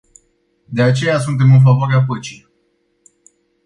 [0.67, 2.49] De aceea suntem în favoarea păcii.